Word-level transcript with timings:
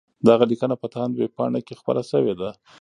دغه 0.29 0.43
لیکنه 0.51 0.75
په 0.81 0.87
تاند 0.93 1.11
ویبپاڼه 1.15 1.59
کي 1.67 1.73
خپره 1.81 2.01
سوې 2.11 2.33
ده. 2.39 2.49